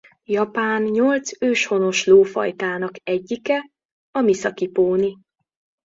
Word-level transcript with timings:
Japán 0.25 0.81
nyolc 0.83 1.31
őshonos 1.41 2.05
lófajtának 2.05 2.91
egyike 3.03 3.69
a 4.11 4.21
Miszaki 4.21 4.67
póni. 4.67 5.17